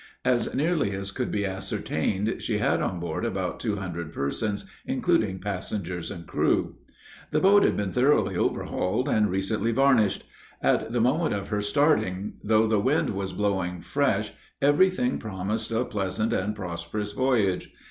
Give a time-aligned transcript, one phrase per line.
[0.25, 5.37] As nearly as could be ascertained, she had on board about two hundred persons, including
[5.37, 6.73] passengers and crew.
[7.29, 10.23] The boat had been thoroughly overhauled and recently varnished.
[10.59, 15.69] At the moment of her starting, though the wind was blowing fresh, every thing promised
[15.71, 17.71] a pleasant and prosperous voyage.